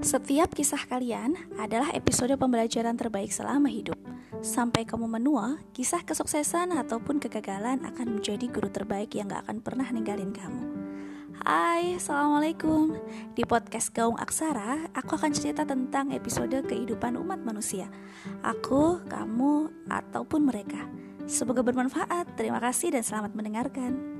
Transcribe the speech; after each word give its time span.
Setiap 0.00 0.56
kisah 0.56 0.88
kalian 0.88 1.36
adalah 1.60 1.92
episode 1.92 2.32
pembelajaran 2.40 2.96
terbaik 2.96 3.28
selama 3.28 3.68
hidup. 3.68 4.00
Sampai 4.40 4.88
kamu 4.88 5.04
menua, 5.04 5.60
kisah 5.76 6.00
kesuksesan 6.08 6.72
ataupun 6.72 7.20
kegagalan 7.20 7.84
akan 7.84 8.16
menjadi 8.16 8.48
guru 8.48 8.72
terbaik 8.72 9.12
yang 9.12 9.28
gak 9.28 9.44
akan 9.44 9.60
pernah 9.60 9.84
ninggalin 9.92 10.32
kamu. 10.32 10.64
Hai, 11.44 12.00
Assalamualaikum. 12.00 12.96
Di 13.36 13.44
podcast 13.44 13.92
Gaung 13.92 14.16
Aksara, 14.16 14.88
aku 14.96 15.20
akan 15.20 15.36
cerita 15.36 15.68
tentang 15.68 16.16
episode 16.16 16.64
kehidupan 16.64 17.20
umat 17.20 17.44
manusia. 17.44 17.92
Aku, 18.40 19.04
kamu, 19.04 19.68
ataupun 19.92 20.48
mereka. 20.48 20.80
Semoga 21.28 21.60
bermanfaat, 21.60 22.40
terima 22.40 22.56
kasih 22.64 22.96
dan 22.96 23.04
selamat 23.04 23.36
mendengarkan. 23.36 24.19